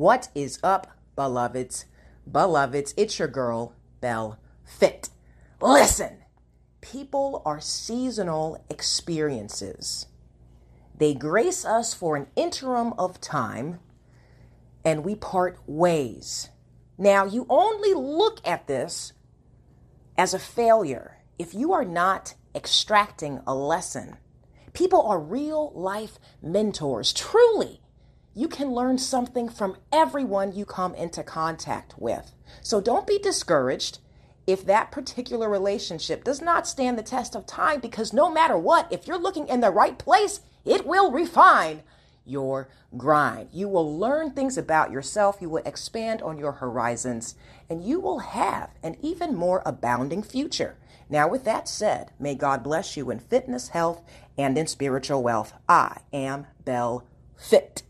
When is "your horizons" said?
46.38-47.34